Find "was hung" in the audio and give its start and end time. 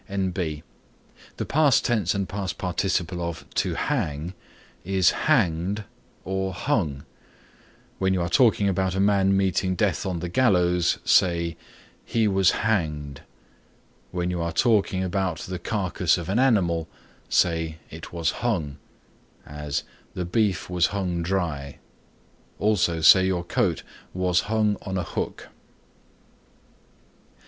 18.11-18.77, 20.67-21.21, 24.15-24.77